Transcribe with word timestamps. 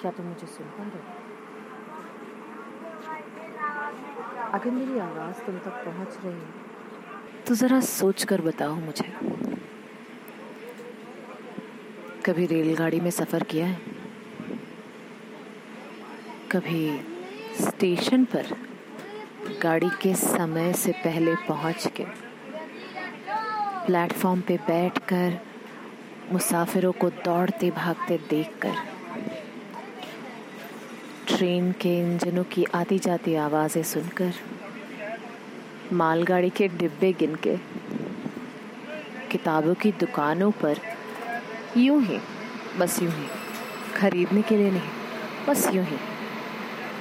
क्या 0.00 0.10
तुम 0.10 0.26
मुझे 0.26 0.46
सुन 0.46 0.66
पा 0.66 0.82
रहे 0.82 1.26
अगर 4.54 4.70
मेरी 4.70 4.98
आवाज़ 4.98 5.40
तुम 5.46 5.58
तक 5.58 5.82
पहुँच 5.84 6.16
रही 6.24 6.32
है। 6.32 7.44
तो 7.46 7.54
ज़रा 7.54 7.80
सोच 7.80 8.24
कर 8.24 8.40
बताओ 8.40 8.74
मुझे। 8.74 9.12
कभी 12.26 12.46
रेलगाड़ी 12.46 13.00
में 13.00 13.10
सफ़र 13.10 13.42
किया 13.42 13.66
है? 13.66 13.80
कभी 16.52 17.00
स्टेशन 17.60 18.24
पर 18.24 18.54
गाड़ी 19.62 19.88
के 20.02 20.14
समय 20.14 20.72
से 20.72 20.92
पहले 21.04 21.34
पहुँच 21.48 21.86
के 21.96 22.04
प्लेटफॉर्म 23.86 24.40
पे 24.40 24.56
बैठकर 24.66 25.38
मुसाफिरों 26.32 26.92
को 26.92 27.10
दौड़ते 27.24 27.70
भागते 27.70 28.18
देखकर 28.30 28.74
ट्रेन 31.38 31.70
के 31.72 31.88
इंजनों 31.98 32.42
की 32.44 32.64
आती 32.74 32.98
जाती 32.98 33.34
आवाज़ें 33.34 33.82
सुनकर, 33.82 34.32
मालगाड़ी 35.92 36.48
के 36.50 36.66
डिब्बे 36.68 37.12
गिन 37.12 37.34
के, 37.34 37.56
किताबों 39.30 39.74
की 39.74 39.92
दुकानों 39.92 40.50
पर, 40.50 40.78
यूँ 41.76 42.00
ही, 42.02 42.18
बस 42.78 43.02
यूँ 43.02 43.12
ही, 43.12 43.26
खरीदने 43.96 44.42
के 44.42 44.56
लिए 44.56 44.70
नहीं, 44.70 44.88
बस 45.48 45.68
यूँ 45.74 45.84
ही। 45.84 45.96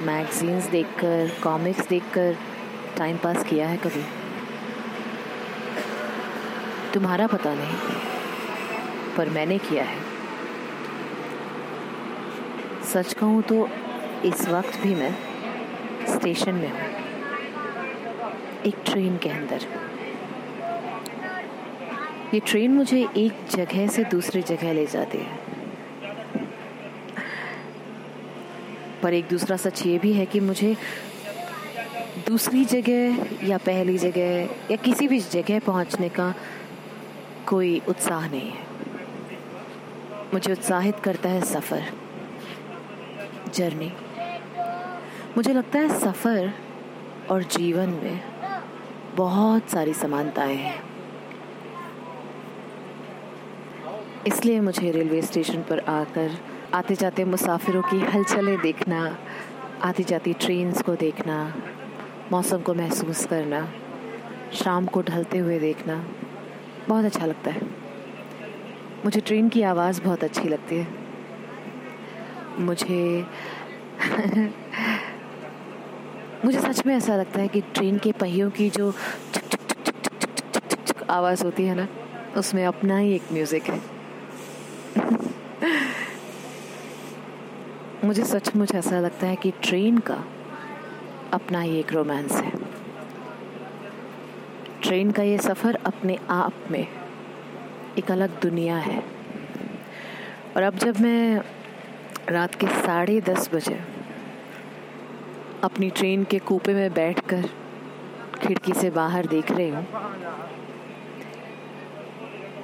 मैगजीन्स 0.06 0.66
देखकर, 0.66 1.32
कॉमिक्स 1.44 1.88
देखकर, 1.88 2.38
टाइम 2.98 3.18
पास 3.18 3.44
किया 3.44 3.68
है 3.68 3.78
कभी? 3.78 4.04
तुम्हारा 6.94 7.28
पता 7.28 7.54
नहीं, 7.54 7.76
पर 9.18 9.30
मैंने 9.30 9.58
किया 9.58 9.84
है। 9.84 10.00
सच 12.94 13.14
कहूँ 13.14 13.42
तो 13.42 13.70
इस 14.26 14.48
वक्त 14.50 14.80
भी 14.82 14.96
मैं 14.96 15.12
स्टेशन 16.08 16.56
में 16.56 16.70
हूँ, 16.72 16.80
एक 18.66 18.76
ट्रेन 18.86 19.18
के 19.18 19.30
अंदर। 19.30 19.66
ये 22.34 22.40
ट्रेन 22.40 22.72
मुझे 22.72 23.08
एक 23.18 23.46
जगह 23.52 23.88
से 23.88 24.04
दूसरी 24.04 24.42
जगह 24.42 24.74
ले 24.74 24.86
जाती 24.86 25.18
है। 25.18 25.46
पर 29.04 29.14
एक 29.14 29.28
दूसरा 29.28 29.58
सच 29.58 29.86
ये 29.86 29.98
भी 30.00 30.14
है 30.14 30.26
कि 30.26 30.40
मुझे 30.40 30.76
दूसरी 32.28 32.66
जगह 32.66 33.48
या 33.48 33.58
पहली 33.58 33.98
जगह 33.98 34.72
या 34.72 34.76
किसी 34.76 35.08
भी 35.08 35.20
जगह 35.20 35.60
पहुँचने 35.60 36.10
का 36.10 36.34
कोई 37.48 37.82
उत्साह 37.88 38.30
नहीं 38.30 38.50
है। 38.52 38.66
मुझे 40.34 40.52
उत्साहित 40.52 41.00
करता 41.00 41.30
है 41.30 41.42
सफ़र, 41.42 41.84
जर्नी। 43.54 43.92
मुझे 45.38 45.54
लगता 45.54 45.80
है 45.80 46.00
सफ़र 46.00 46.54
और 47.32 47.44
जीवन 47.44 47.90
में 47.90 48.22
बहुत 49.16 49.70
सारी 49.70 49.94
समानताएँ 49.94 50.56
हैं। 50.56 50.84
इसलिए 54.28 54.60
मुझे 54.60 54.92
रेलवे 54.92 55.22
स्टेशन 55.22 55.62
पर 55.62 55.80
आकर 55.80 56.38
आते 56.74 56.96
जाते 56.96 57.26
मुसाफिरों 57.26 57.82
की 57.82 58.00
हलचलें 58.00 58.62
देखना 58.62 59.18
आती 59.82 60.04
जाती 60.04 60.34
ट्रेन्स 60.34 60.82
को 60.82 60.96
देखना, 60.96 61.54
मौसम 62.32 62.58
को 62.58 62.74
महसूस 62.74 63.26
करना, 63.26 63.72
शाम 64.54 64.86
को 64.86 65.02
ढलते 65.02 65.38
हुए 65.38 65.60
देखना, 65.60 66.06
बहुत 66.88 67.06
अच्छा 67.06 67.26
लगता 67.26 67.52
है। 67.52 67.62
मुझे 69.06 69.20
ट्रेन 69.20 69.50
की 69.50 69.62
आवाज़ 69.62 70.02
बहुत 70.02 70.24
अच्छी 70.24 70.50
लगती 70.50 70.76
है। 70.76 70.88
मुझे 72.60 73.28
मुझे 76.46 76.60
सच 76.60 76.86
में 76.86 76.96
ऐसा 76.96 77.16
लगता 77.16 77.40
है 77.42 77.48
कि 77.48 77.62
ट्रेन 77.62 77.98
के 77.98 78.12
पहियों 78.12 78.50
की 78.50 78.70
जो 78.70 78.94
आवाज़ 81.10 81.44
होती 81.44 81.64
है 81.66 81.76
ना, 81.76 81.88
उसमें 82.38 82.66
अपना 82.66 82.98
ही 82.98 83.14
एक 83.16 83.32
म्यूज़िक 83.34 83.64
है। 83.64 83.82
मुझे 88.04 88.24
सचमुच 88.24 88.74
ऐसा 88.76 89.00
लगता 89.00 89.28
है 89.28 89.36
कि 89.36 89.52
ट्रेन 89.64 89.98
का 89.98 90.24
अपना 91.34 91.60
ही 91.60 91.80
एक 91.80 91.94
रोमांस 91.94 92.32
है। 92.32 92.52
ट्रेन 94.84 95.12
का 95.12 95.24
ये 95.24 95.38
सफ़र 95.38 95.78
अपने 95.86 96.18
आप 96.30 96.54
में 96.72 96.88
एक 97.98 98.12
अलग 98.12 98.40
दुनिया 98.42 98.78
है। 98.78 99.04
और 100.56 100.64
अब 100.64 100.78
जब 100.78 101.00
मैं 101.00 101.42
रात 102.30 102.56
के 102.56 102.68
साढ़े 102.68 103.20
दस 103.22 103.50
बजे 103.54 103.80
अपनी 105.64 105.90
ट्रेन 105.90 106.24
के 106.24 106.40
कूपे 106.40 106.74
में 106.74 106.94
बैठकर 106.94 107.50
खिड़की 108.42 108.74
से 108.74 108.90
बाहर 108.90 109.26
देख 109.26 109.52
रही 109.52 109.70
हूँ। 109.70 109.86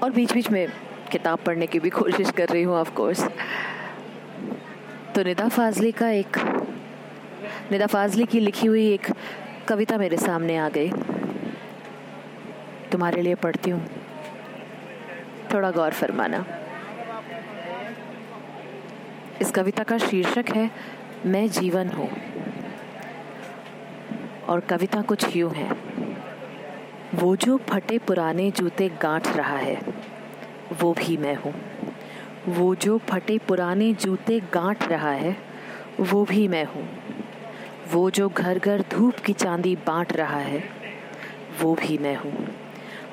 और 0.04 0.12
बीच 0.12 0.34
बीच 0.34 0.50
में 0.52 0.68
किताब 1.12 1.40
पढ़ने 1.40 1.68
की 1.68 1.80
भी 1.80 1.90
कोशिश 1.90 2.32
कर 2.32 2.48
रही 2.48 2.64
हूँ 2.64 2.76
ऑफ़ 2.76 2.94
कोर्स 2.94 3.24
तो 5.16 5.24
निदा 5.24 5.48
फाजली 5.48 5.92
का 5.92 6.09
एक, 6.09 6.38
निदा 7.72 7.88
फाजली 7.88 8.26
की 8.26 8.40
लिखी 8.40 8.68
हुई 8.68 8.94
एक 8.94 9.08
कविता 9.68 9.98
मेरे 9.98 10.18
सामने 10.18 10.58
आ 10.58 10.70
गई। 10.70 10.92
तुम्हारे 12.92 13.22
लिए 13.22 13.36
पढ़ती 13.36 13.70
हूँ। 13.70 13.86
थोड़ा 15.53 15.72
गौर 15.72 15.92
फरमाना। 15.92 16.46
इस 19.42 19.52
कविता 19.52 19.84
का 19.84 19.98
शीर्षक 19.98 20.46
है, 20.50 20.70
मैं 21.26 21.48
जीवन 21.50 21.90
हूँ। 21.90 22.33
और 24.50 24.59
कविता 24.59 25.02
कुछ 25.02 25.36
यूँ 25.36 25.52
है। 25.52 25.72
वो 27.16 27.36
जो 27.36 27.58
फटे 27.58 27.98
पुराने 27.98 28.52
जूते 28.52 28.90
गांठ 28.90 29.28
रहा 29.28 29.58
है, 29.58 29.81
वो 30.81 30.94
भी 30.94 31.18
मैं 31.18 31.36
हूँ। 31.36 31.54
वो 32.48 32.76
जो 32.76 32.98
फटे 32.98 33.38
पुराने 33.38 33.94
जूते 33.94 34.40
गांठ 34.40 34.84
रहा 34.84 35.12
है, 35.12 35.38
वो 36.00 36.26
भी 36.26 36.48
मैं 36.48 36.66
हूँ। 36.66 36.88
वो 37.92 38.09
जो 38.09 38.30
घर 38.30 38.59
घर 38.59 38.82
धूप 38.82 39.16
की 39.16 39.34
चांदी 39.34 39.76
बांट 39.76 40.14
रहा 40.14 40.38
है, 40.38 40.64
वो 41.62 41.76
भी 41.76 41.98
मैं 41.98 42.16
हूँ। 42.16 42.48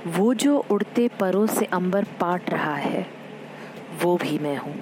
वो 0.06 0.34
जो 0.34 0.66
उड़ते 0.70 1.08
परों 1.20 1.46
से 1.46 1.64
अंबर 1.64 2.04
पाट 2.04 2.50
रहा 2.50 2.74
है, 2.74 3.06
वो 4.02 4.16
भी 4.16 4.38
मैं 4.38 4.56
हूँ। 4.56 4.74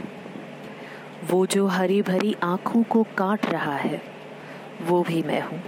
वो 1.31 1.47
जो 1.47 1.67
हरी 1.67 2.03
भरी 2.03 2.37
आँखों 2.43 2.83
को 2.83 3.03
काट 3.03 3.47
रहा 3.47 3.77
है, 3.77 4.03
वो 4.83 5.03
भी 5.03 5.23
मैं 5.23 5.41
हूँ। 5.41 5.63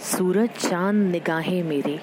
सूरज 0.00 0.50
चाँद 0.50 0.94
निगाहें 0.94 1.62
मेरी, 1.62 2.00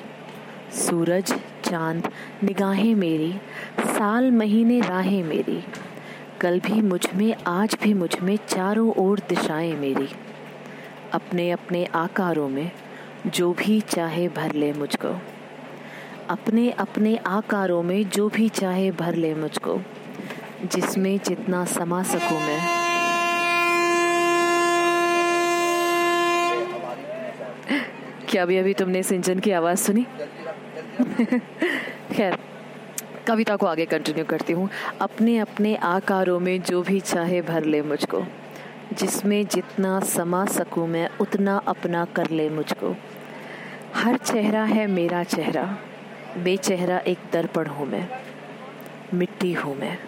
सूरज 0.72 1.36
चाँद 1.64 2.12
निगाहें 2.44 2.96
मेरी, 2.96 3.34
साल 3.80 4.32
महीने 4.32 4.82
राहें 4.82 5.24
मेरी, 5.24 5.64
कल 6.42 6.60
भी 6.60 6.82
मुझमें, 6.82 7.36
आज 7.48 7.78
भी 7.84 7.94
मुझमें 7.94 8.38
चारों 8.48 8.94
ओर 8.94 9.20
दिशाएँ 9.30 9.76
मेरी। 9.76 10.10
अपने 11.12 11.52
अपने 11.52 11.86
आकारों 11.86 12.50
में 12.50 12.72
जो 13.28 13.54
भी 13.54 13.82
चाहे 13.82 14.28
भर 14.28 14.54
ले 14.54 14.74
मुझको। 14.74 15.22
अपने 16.30 16.72
अपने 16.72 17.18
आकारों 17.18 17.84
में 17.84 18.10
जो 18.10 18.30
भी 18.30 18.50
चाहे 18.50 18.92
भर 18.92 19.16
ले 19.16 19.36
मुझको। 19.36 19.82
जिसमें 20.66 21.20
जितना 21.26 21.66
समा 21.66 22.04
सकूँ 22.04 22.40
मैं 22.40 22.77
क्या 28.38 28.44
अभी 28.44 28.58
अभी 28.58 28.74
तुमने 28.74 29.00
इंजन 29.00 29.40
की 29.40 29.52
आवाज़ 29.52 29.78
सुनी? 29.78 30.04
खैर, 32.14 32.38
कविता 33.28 33.56
को 33.56 33.66
आगे 33.66 33.86
कंटिन्यू 33.86 34.26
करती 34.26 34.54
हूँ। 34.54 34.70
अपने 35.02 35.38
अपने 35.38 35.76
आकारों 35.76 36.40
में 36.40 36.62
जो 36.62 36.82
भी 36.82 37.00
चाहे 37.00 37.42
भर 37.42 37.64
ले 37.64 37.82
मुझको। 37.82 38.26
जिसमें 38.94 39.46
जितना 39.46 40.00
समा 40.00 40.46
सकूँ 40.46 40.88
मैं, 40.88 41.10
उतना 41.22 41.58
अपना 41.58 42.06
कर 42.06 42.30
ले 42.30 42.50
मुझको। 42.50 42.96
हर 43.96 44.18
चेहरा 44.18 44.64
है 44.64 44.88
मेरा 44.88 45.24
चेहरा। 45.24 45.78
बेचेहरा 46.38 46.98
एक 46.98 47.18
दर्पण 47.34 47.68
हूँ 47.68 47.88
मैं। 47.88 48.10
मिट्टी 49.14 49.54
हूँ 49.54 49.78
मैं। 49.78 50.00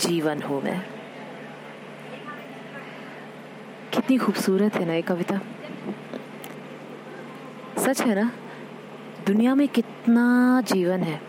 जीवन 0.00 0.42
हूँ 0.42 0.62
मैं। 0.62 0.82
कितनी 3.94 4.18
खूबसूरत 4.18 4.74
है 4.74 4.84
ना 4.84 4.94
ये 4.94 5.02
कविता। 5.02 5.40
सच 7.90 8.02
है 8.02 8.14
ना? 8.14 8.32
दुनिया 9.26 9.54
में 9.54 9.68
कितना 9.68 10.60
जीवन 10.60 11.00
है। 11.00 11.20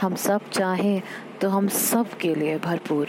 हम 0.00 0.14
सब 0.14 0.50
चाहें 0.50 1.02
तो 1.40 1.48
हम 1.48 1.68
सब 1.68 2.18
के 2.18 2.34
लिए 2.34 2.58
भरपूर। 2.58 3.06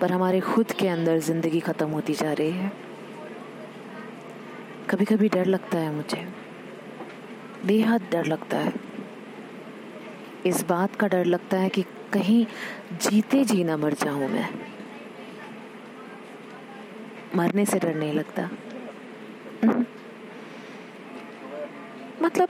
पर 0.00 0.12
हमारे 0.12 0.40
खुद 0.40 0.72
के 0.72 0.88
अंदर 0.88 1.18
ज़िंदगी 1.18 1.60
खत्म 1.60 1.88
होती 1.88 2.14
जा 2.14 2.32
रही 2.32 2.50
है। 2.50 2.72
कभी 4.90 5.04
कभी 5.04 5.28
डर 5.28 5.46
लगता 5.46 5.78
है 5.78 5.94
मुझे। 5.94 6.28
बेहद 7.66 8.02
डर 8.12 8.24
लगता 8.24 8.56
है। 8.56 8.72
इस 10.46 10.64
बात 10.64 10.96
का 10.96 11.08
डर 11.08 11.24
लगता 11.24 11.56
है 11.56 11.68
कि 11.68 11.82
कहीं 12.12 12.46
जीते 12.92 13.44
जी 13.44 13.64
ना 13.64 13.76
मर 13.76 13.92
जाऊँ 13.92 14.28
मैं। 14.28 14.48
मरने 17.36 17.66
से 17.66 17.78
डर 17.78 17.94
नहीं 17.94 18.12
लगता। 18.12 18.50
मतलब 22.28 22.48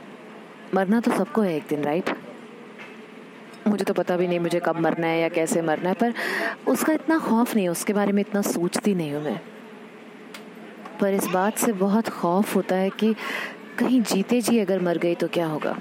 मरना 0.75 0.99
तो 0.99 1.11
सबको 1.11 1.41
है 1.41 1.55
एक 1.55 1.63
दिन 1.69 1.83
राइट 1.83 2.09
मुझे 3.67 3.85
तो 3.85 3.93
पता 3.93 4.15
भी 4.17 4.27
नहीं 4.27 4.39
मुझे 4.39 4.59
कब 4.59 4.79
मरना 4.79 5.07
है 5.07 5.19
या 5.21 5.29
कैसे 5.29 5.61
मरना 5.61 5.89
है, 5.89 5.95
पर 5.95 6.13
उसका 6.67 6.93
इतना 6.93 7.17
खौफ 7.19 7.53
नहीं 7.55 7.65
है, 7.65 7.71
उसके 7.71 7.93
बारे 7.93 8.11
में 8.11 8.21
इतना 8.21 8.41
सोचती 8.41 8.95
नहीं 8.95 9.13
हूँ 9.13 9.23
मैं। 9.23 9.39
पर 11.01 11.13
इस 11.13 11.25
बात 11.27 11.57
से 11.57 11.71
बहुत 11.73 12.09
खौफ 12.09 12.55
होता 12.55 12.75
है 12.75 12.89
कि 12.89 13.13
कहीं 13.79 14.01
जीते 14.03 14.41
जी 14.41 14.59
अगर 14.59 14.81
मर 14.81 14.97
गई 14.97 15.15
तो 15.15 15.27
क्या 15.27 15.45
होगा? 15.47 15.77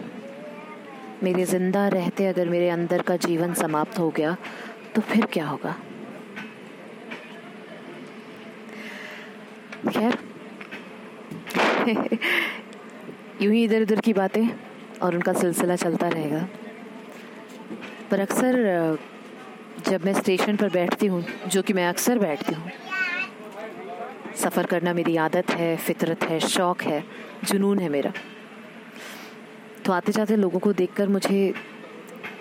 मेरे 1.22 1.44
ज़िंदा 1.44 1.86
रहते 1.88 2.26
अगर 2.26 2.48
मेरे 2.48 2.68
अंदर 2.68 3.02
का 3.02 3.16
जीवन 3.16 3.54
समाप्त 3.54 3.98
हो 3.98 4.08
गया 4.10 4.36
तो 4.94 5.00
फिर 5.02 5.26
क्या 5.26 5.46
होगा? 5.46 5.76
खैर 9.88 10.18
यूँ 13.42 13.52
ही 13.52 13.62
इधर 13.64 13.82
उधर 13.82 14.00
की 14.00 14.12
बातें 14.12 14.46
और 15.02 15.14
उनका 15.14 15.32
सिलसिला 15.32 15.76
चलता 15.76 16.08
रहेगा। 16.08 16.46
पर 18.10 18.20
अक्सर, 18.20 18.98
जब 19.88 20.04
मैं 20.04 20.12
स्टेशन 20.14 20.56
पर 20.56 20.70
बैठती 20.70 21.06
हूँ, 21.06 21.24
जो 21.46 21.62
कि 21.62 21.72
मैं 21.72 21.86
अक्सर 21.88 22.18
बैठती 22.18 22.54
हूँ, 22.54 22.70
सफ़र 24.36 24.66
करना 24.66 24.92
मेरी 24.94 25.16
आदत 25.16 25.50
है, 25.50 25.76
फितरत 25.76 26.24
है, 26.24 26.40
शौक़ 26.40 26.82
है, 26.84 27.02
जुनून 27.44 27.78
है 27.78 27.88
मेरा। 27.88 28.12
तो 29.84 29.92
आते 29.92 30.12
जाते 30.12 30.36
लोगों 30.36 30.58
को 30.58 30.72
देखकर 30.72 31.08
मुझे 31.08 31.54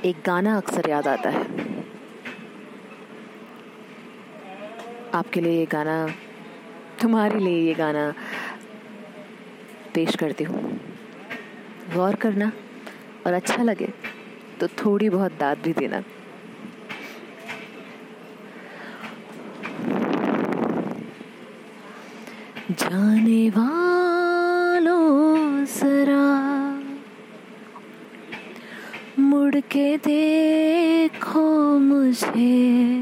एक 0.06 0.16
गाना 0.26 0.58
अक्सर 0.58 0.90
याद 0.90 1.08
आता 1.08 1.30
है। 1.30 1.46
आपके 5.14 5.42
लिए 5.42 5.60
ये 5.60 5.66
गाना, 5.66 6.08
तुम्हारे 7.02 7.40
लिए 7.40 7.60
ये 7.68 7.74
गाना 7.74 8.14
पेश 9.98 10.16
करती 10.16 10.44
हूँ। 10.44 10.80
गौर 11.94 12.16
करना 12.16 12.52
और 13.28 13.34
अच्छा 13.34 13.64
लगे 13.64 13.88
तो 14.60 14.68
थोड़ी 14.68 15.10
बहुत 15.10 15.32
दाद 15.40 15.58
भी 15.58 15.74
देना। 15.74 16.04
जाने 22.72 23.50
वालों 23.50 25.66
जरा 25.66 26.82
मुड़ 29.20 29.56
के 29.56 29.98
देखो 29.98 31.80
मुझे। 31.80 32.97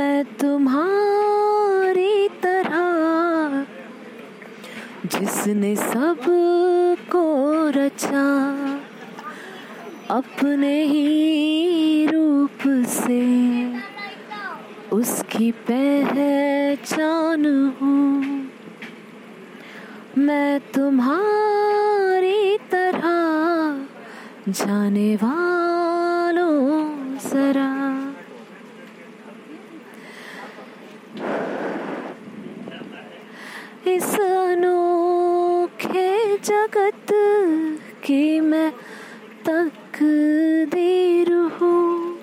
मैं 0.00 0.24
तुम्हारी 0.24 2.28
तरह, 2.42 3.64
जिसने 5.06 5.74
सबको 5.76 7.24
रचा, 7.76 8.24
अपने 10.10 10.82
ही 10.84 12.06
रूप 12.06 12.58
से 12.86 13.20
उसकी 14.92 15.50
पहचान 15.70 17.46
हूँ। 17.80 18.48
मैं 20.18 20.60
तुम्हारी 20.74 22.56
तरह 22.70 23.08
जाने 24.48 25.14
वालों 25.16 26.58
जरा 27.28 27.68
इस 33.86 34.14
अनोखे 34.20 36.10
जगत 36.70 37.06
की 38.04 38.40
मैं 38.40 38.72
तकदीर 39.46 41.32
हूँ। 41.32 42.18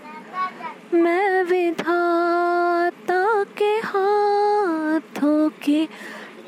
मैं 0.93 1.43
विधाता 1.43 3.43
के 3.43 3.63
हाथों 3.63 5.49
की 5.49 5.89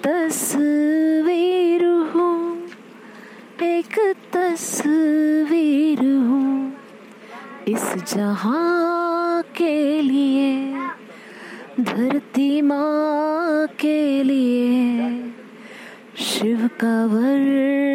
तस्वीर 0.04 1.86
हूँ। 1.86 2.68
एक 3.64 4.16
तस्वीर 4.34 6.00
हूँ 6.00 6.78
इस 7.68 8.16
जहाँ 8.16 9.44
के 9.58 10.02
लिए, 10.02 10.74
धरती 11.80 12.62
माँ 12.62 13.68
के 13.68 14.24
लिए। 14.24 15.34
शिव 16.20 16.70
का 16.82 17.06
वरदान 17.06 17.89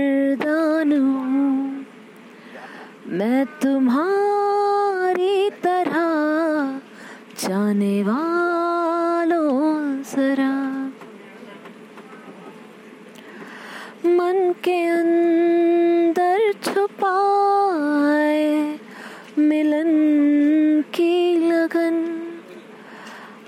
तुम्हारी 3.62 5.36
तरह 5.64 6.04
जाने 7.38 7.96
वालों 8.02 9.52
जरा। 10.02 10.54
मन 14.08 14.38
के 14.64 14.78
अंदर 14.86 16.38
छुपाए 16.64 18.44
मिलन 19.38 19.92
की 20.94 21.16
लगन, 21.50 21.96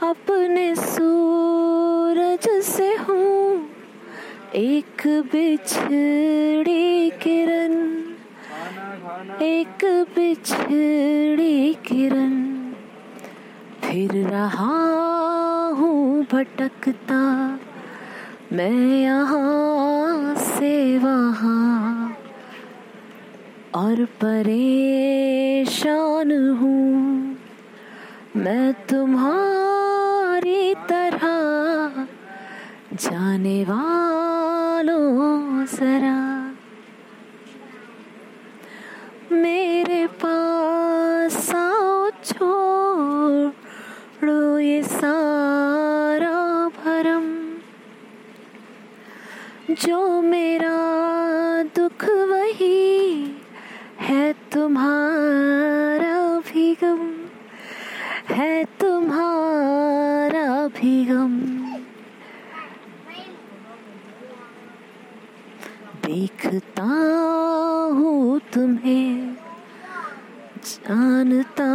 अपने 0.02 0.66
सूरज 0.76 2.48
से 2.64 2.90
हूँ 2.96 3.70
एक 4.54 5.02
बिछड़ी 5.32 7.10
किरण। 7.22 7.65
बिछड़ी 10.16 11.72
किरण, 11.86 12.34
फिर 13.82 14.12
रहा 14.28 14.76
हूँ 15.70 16.22
भटकता। 16.22 17.18
मैं 18.52 19.00
यहाँ 19.00 20.34
से 20.34 20.98
वहाँ, 20.98 22.16
और 23.74 24.04
परेशान 24.22 26.32
हूँ। 26.58 27.36
मैं 28.36 28.72
तुम्हारी 28.88 30.74
तरह, 30.88 32.06
जाने 32.94 33.62
वालों 33.64 35.66
जरा। 35.66 36.16
मेरे 39.32 39.65
जो 49.86 50.22
मेरा 50.22 50.76
दुख 51.76 52.04
वही 52.04 53.36
है 54.00 54.34
तुम्हारा 54.52 56.40
भी 56.48 56.74
गम 56.74 57.10
है 58.30 58.64
तुम्हारा 58.80 60.68
भी 60.68 61.04
गम 61.04 61.40
देखता 66.06 66.82
हूँ 67.92 68.40
तुम्हें, 68.54 69.36
जानता 70.66 71.66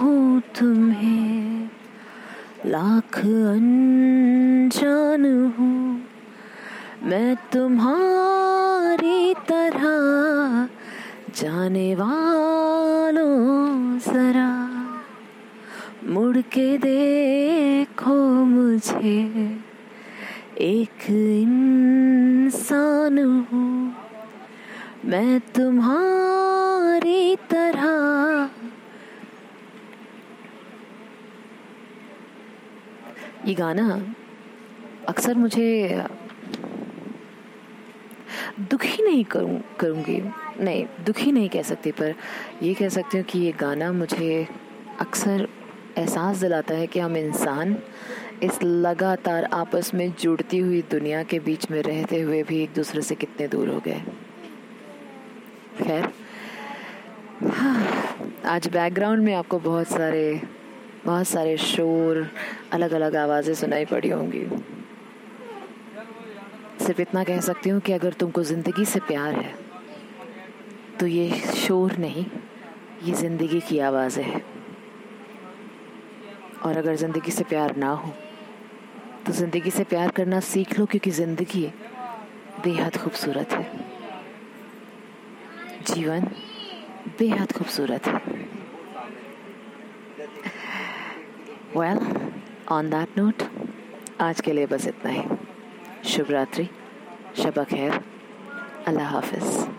हूँ 0.00 0.40
तुम्हें, 0.40 1.70
लाख 2.66 3.18
अनजान 3.18 5.48
हूँ। 5.58 5.83
मैं 7.04 7.36
तुम्हारी 7.36 9.34
तरह 9.34 9.88
जाने 11.34 11.94
वालों 11.94 13.98
जरा। 13.98 14.70
मुड़ 16.04 16.36
के 16.36 16.78
देखो 16.78 18.44
मुझे, 18.44 19.58
एक 20.58 21.10
इंसान 21.10 23.18
हूँ। 23.18 23.96
मैं 25.04 25.40
तुम्हारी 25.40 27.36
तरह। 27.36 28.50
ये 33.46 33.54
गाना 33.54 34.02
अक्सर 35.08 35.34
मुझे 35.34 36.06
दुखी 38.60 39.02
नहीं 39.02 39.24
करूँ, 39.24 39.60
करूँगी। 39.80 40.20
नहीं, 40.60 40.84
दुखी 41.06 41.32
नहीं 41.32 41.48
कह 41.48 41.62
सकती, 41.62 41.90
पर 41.92 42.14
ये 42.62 42.74
कह 42.74 42.88
सकती 42.88 43.18
हूँ 43.18 43.24
कि 43.24 43.38
ये 43.38 43.52
गाना 43.52 43.92
मुझे 43.92 44.46
अक्सर 45.00 45.48
एहसास 45.98 46.36
दिलाता 46.36 46.74
है 46.74 46.86
कि 46.86 47.00
हम 47.00 47.16
इंसान 47.16 47.76
इस 48.42 48.62
लगातार 48.62 49.44
आपस 49.44 49.90
में 49.94 50.12
जुड़ती 50.20 50.58
हुई 50.58 50.82
दुनिया 50.82 51.22
के 51.22 51.38
बीच 51.38 51.70
में 51.70 51.80
रहते 51.82 52.20
हुए 52.20 52.42
भी 52.42 52.62
एक 52.62 52.74
दूसरे 52.74 53.02
से 53.02 53.14
कितने 53.14 53.48
दूर 53.48 53.68
हो 53.68 53.80
गए। 53.80 54.02
खैर 55.82 56.08
हाँ 57.50 57.82
आज 58.46 58.68
बैकग्राउंड 58.68 59.22
में 59.24 59.34
आपको 59.34 59.58
बहुत 59.58 59.88
सारे 59.88 60.40
बहुत 61.06 61.28
सारे 61.28 61.56
शोर 61.56 62.26
अलग 62.72 62.92
अलग 62.92 63.16
आवाज़ें 63.16 63.54
सुनाई 63.54 63.84
पड़ी 63.84 64.08
होंगी। 64.08 64.46
सिर्फ़ 66.78 67.00
इतना 67.00 67.22
कह 67.24 67.40
सकती 67.40 67.70
हूँ 67.70 67.80
कि 67.80 67.92
अगर 67.92 68.12
तुमको 68.12 68.42
ज़िंदगी 68.44 68.84
से 68.84 69.00
प्यार 69.02 69.34
है 69.34 69.54
तो 71.00 71.06
ये 71.06 71.30
शोर 71.56 71.96
नहीं, 71.98 72.24
ये 73.04 73.12
ज़िंदगी 73.14 73.60
की 73.60 73.78
आवाज़ 73.80 74.18
है। 74.20 74.42
और 76.64 76.76
अगर 76.76 76.96
ज़िंदगी 76.96 77.30
से 77.30 77.44
प्यार 77.44 77.76
ना 77.76 77.90
हो 77.92 78.12
तो 79.26 79.32
ज़िंदगी 79.32 79.70
से 79.70 79.84
प्यार 79.84 80.10
करना 80.10 80.40
सीख 80.42 80.78
लो 80.78 80.86
क्योंकि 80.86 81.10
ज़िंदगी 81.10 81.66
बेहद 82.64 82.96
खूबसूरत 82.96 83.52
है। 83.52 83.66
जीवन 85.86 86.26
बेहद 87.18 87.52
खूबसूरत 87.52 88.06
है। 88.06 88.20
वेल 91.76 91.98
ऑन 92.72 92.90
दैट 92.90 93.18
नोट 93.18 93.42
आज 94.22 94.40
के 94.40 94.52
लिए 94.52 94.66
बस 94.66 94.86
इतना 94.88 95.10
ही। 95.10 95.22
शुभ 96.12 96.30
रात्रि 96.30 96.68
शबा 97.42 97.62
खैर 97.64 97.92
अल्लाह 98.88 99.08
हाफिज़। 99.10 99.73